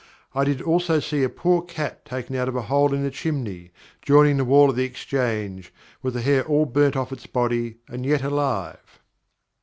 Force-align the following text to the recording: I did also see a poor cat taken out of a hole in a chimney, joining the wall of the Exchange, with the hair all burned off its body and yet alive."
I 0.33 0.45
did 0.45 0.63
also 0.63 0.99
see 0.99 1.21
a 1.21 1.29
poor 1.29 1.61
cat 1.61 2.05
taken 2.05 2.35
out 2.35 2.47
of 2.47 2.55
a 2.55 2.63
hole 2.63 2.91
in 2.91 3.05
a 3.05 3.11
chimney, 3.11 3.69
joining 4.01 4.37
the 4.37 4.43
wall 4.45 4.71
of 4.71 4.75
the 4.75 4.83
Exchange, 4.83 5.71
with 6.01 6.15
the 6.15 6.23
hair 6.23 6.43
all 6.43 6.65
burned 6.65 6.95
off 6.95 7.11
its 7.13 7.27
body 7.27 7.77
and 7.87 8.03
yet 8.03 8.23
alive." 8.23 8.99